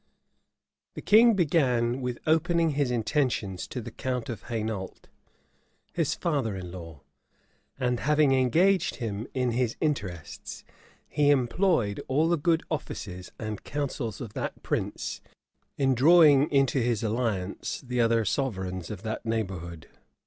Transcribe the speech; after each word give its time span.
The 0.95 1.03
king 1.03 1.35
began 1.35 2.01
with 2.01 2.17
opening 2.25 2.71
his 2.71 2.89
intentions 2.89 3.67
to 3.67 3.79
the 3.81 3.91
count 3.91 4.29
of 4.29 4.41
Hainault, 4.45 4.95
his 5.93 6.15
father 6.15 6.55
in 6.55 6.71
law; 6.71 7.01
and 7.79 7.99
having 7.99 8.31
engaged 8.31 8.95
him 8.95 9.27
in 9.35 9.51
his 9.51 9.75
interests, 9.79 10.63
he 11.07 11.29
employed 11.29 12.01
the 12.09 12.35
good 12.37 12.63
offices 12.71 13.31
and 13.37 13.63
councils 13.63 14.19
of 14.21 14.33
that 14.33 14.63
prince 14.63 15.21
in 15.77 15.93
drawing 15.93 16.49
into 16.49 16.79
his 16.81 17.03
alliance 17.03 17.79
the 17.81 18.01
other 18.01 18.25
sovereigns 18.25 18.89
of 18.89 19.03
that 19.03 19.23
neighborhood. 19.23 19.87